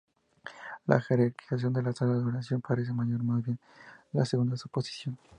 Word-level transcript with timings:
La 0.87 0.99
jerarquización 0.99 1.73
de 1.73 1.83
la 1.83 1.91
sala 1.91 2.13
de 2.13 2.25
oración 2.25 2.59
parece 2.59 2.91
apoyar 2.91 3.21
más 3.23 3.43
bien 3.45 3.59
la 4.13 4.25
segunda 4.25 4.57
suposición. 4.57 5.15